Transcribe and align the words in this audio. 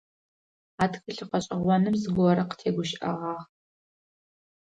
А 0.83 0.85
тхылъ 0.91 1.25
гъэшӏэгъоным 1.29 1.95
зыгорэ 2.01 2.43
къытегущыӏэгъагъ. 2.49 3.45